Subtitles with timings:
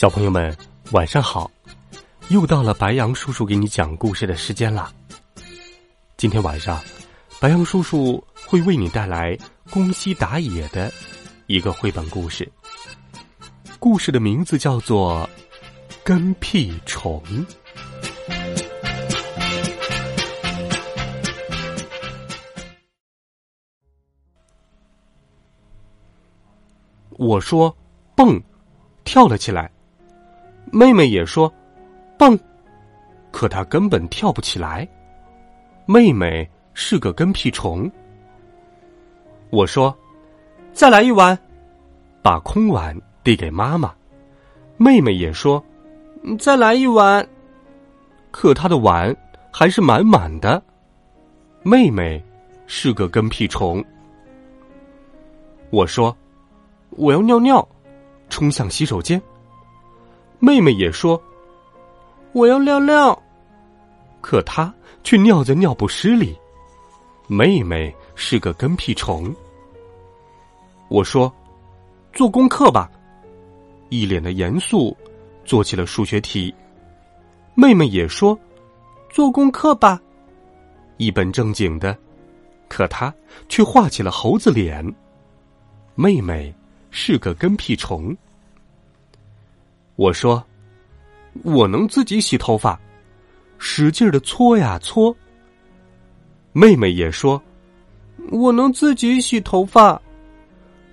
[0.00, 0.56] 小朋友们，
[0.92, 1.50] 晚上好！
[2.30, 4.90] 又到了白羊叔叔给你讲故事的时间了。
[6.16, 6.82] 今天晚上，
[7.38, 9.36] 白羊叔叔会为你带来
[9.68, 10.90] 宫西达也的
[11.48, 12.50] 一个绘本故事。
[13.78, 15.28] 故事的名字叫做
[16.02, 17.22] 《跟屁虫》。
[27.18, 27.76] 我说
[28.16, 28.42] ：“蹦！”
[29.04, 29.70] 跳了起来。
[30.72, 31.52] 妹妹也说
[32.18, 32.38] ：“蹦！”
[33.30, 34.86] 可她根本跳不起来。
[35.86, 37.90] 妹妹是个跟屁虫。
[39.50, 39.96] 我说
[40.72, 41.36] ：“再来一碗。”
[42.22, 43.92] 把空碗递给妈妈。
[44.76, 45.62] 妹妹也说
[46.38, 47.26] ：“再来一碗。”
[48.30, 49.14] 可她的碗
[49.50, 50.62] 还是满满的。
[51.62, 52.22] 妹妹
[52.66, 53.84] 是个跟屁虫。
[55.70, 56.16] 我说
[56.90, 57.66] ：“我要尿尿。”
[58.30, 59.20] 冲向洗手间。
[60.40, 61.22] 妹妹也说
[62.32, 63.22] ：“我要尿尿。”
[64.22, 64.72] 可她
[65.04, 66.36] 却尿在尿不湿里。
[67.26, 69.32] 妹妹是个跟屁虫。
[70.88, 71.32] 我说
[72.12, 72.90] ：“做功课吧。”
[73.90, 74.96] 一脸的严肃，
[75.44, 76.52] 做起了数学题。
[77.54, 78.38] 妹妹也说
[79.10, 80.00] ：“做功课吧。”
[80.96, 81.96] 一本正经的，
[82.68, 83.14] 可她
[83.48, 84.82] 却画起了猴子脸。
[85.94, 86.54] 妹妹
[86.90, 88.16] 是个跟屁虫。
[90.00, 90.42] 我说
[91.44, 92.80] ：“我能自己洗头发，
[93.58, 95.14] 使劲的搓呀搓。”
[96.54, 97.40] 妹妹也说
[98.32, 100.00] ：“我能自己洗头发。”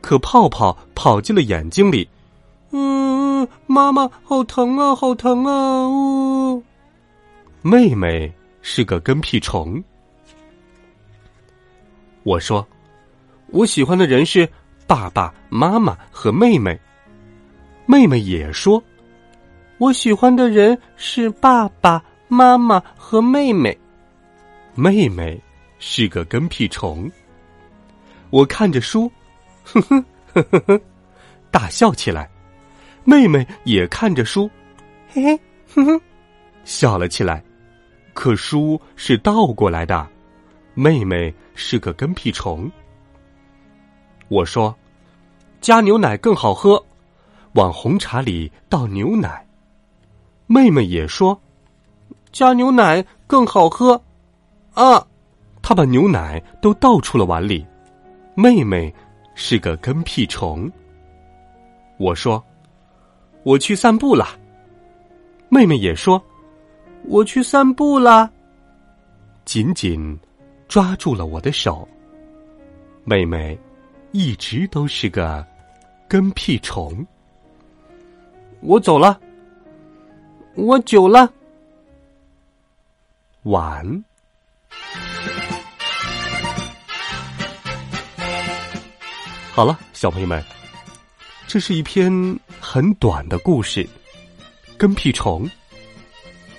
[0.00, 2.08] 可泡泡跑进了眼睛里，
[2.70, 5.86] 嗯，妈妈好疼啊，好疼啊！
[5.86, 6.62] 呜，
[7.60, 9.84] 妹妹是个跟屁虫。
[12.22, 12.66] 我说
[13.52, 14.48] ：“我喜欢的人是
[14.86, 16.80] 爸爸妈妈和妹妹。”
[17.84, 18.82] 妹妹也说。
[19.84, 23.78] 我喜欢的人是爸爸妈妈和妹妹。
[24.74, 25.38] 妹妹
[25.78, 27.10] 是个跟屁虫。
[28.30, 29.12] 我看着书，
[29.62, 30.02] 哼哼
[30.32, 30.80] 呵呵呵，
[31.50, 32.30] 大笑起来。
[33.04, 34.50] 妹妹也看着书，
[35.10, 35.38] 嘿嘿
[35.74, 36.00] 哼哼，
[36.64, 37.44] 笑了起来。
[38.14, 40.08] 可书是倒过来的。
[40.72, 42.72] 妹妹是个跟屁虫。
[44.28, 44.74] 我说
[45.60, 46.82] ：“加牛奶更好喝。”
[47.52, 49.43] 往红茶里倒牛奶。
[50.46, 51.40] 妹妹也说
[52.32, 54.00] ：“加牛奶更好喝。”
[54.74, 55.06] 啊，
[55.62, 57.64] 她把牛奶都倒出了碗里。
[58.34, 58.92] 妹妹
[59.34, 60.70] 是个跟屁虫。
[61.98, 62.42] 我说
[63.44, 64.26] ：“我去散步了。”
[65.48, 66.20] 妹妹也说
[67.06, 68.28] ：“我去散步啦。”
[69.44, 70.18] 紧紧
[70.66, 71.86] 抓住了我的手。
[73.04, 73.56] 妹妹
[74.10, 75.46] 一直都是个
[76.08, 77.06] 跟屁虫。
[78.60, 79.20] 我走了。
[80.56, 81.28] 我久了，
[83.42, 84.04] 晚。
[89.50, 90.42] 好了，小朋友们，
[91.48, 92.12] 这是一篇
[92.60, 93.88] 很短的故事。
[94.78, 95.48] 跟屁虫，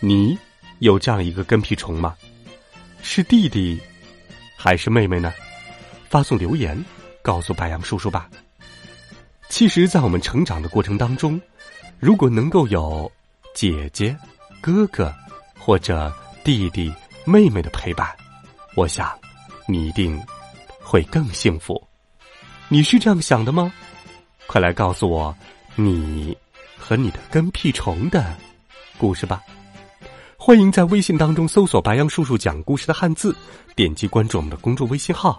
[0.00, 0.38] 你
[0.80, 2.14] 有这样一个跟屁虫吗？
[3.00, 3.80] 是弟弟
[4.54, 5.32] 还是妹妹呢？
[6.10, 6.78] 发送留言
[7.22, 8.28] 告诉白羊叔叔吧。
[9.48, 11.40] 其实，在我们成长的过程当中，
[11.98, 13.10] 如果能够有。
[13.58, 14.16] 姐姐、
[14.60, 15.12] 哥哥
[15.58, 16.12] 或者
[16.44, 18.08] 弟弟、妹妹的陪伴，
[18.76, 19.18] 我想
[19.66, 20.16] 你一定
[20.80, 21.76] 会更幸福。
[22.68, 23.72] 你是这样想的吗？
[24.46, 25.36] 快来告诉我
[25.74, 26.38] 你
[26.76, 28.32] 和你的跟屁虫的
[28.96, 29.42] 故事吧！
[30.36, 33.34] 欢迎在微信当中搜索“白杨叔叔讲故事”的汉字，
[33.74, 35.36] 点击关注我们的公众微信号。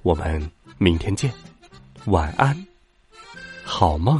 [0.00, 1.30] 我们明天见，
[2.06, 2.66] 晚安，
[3.64, 4.18] 好梦。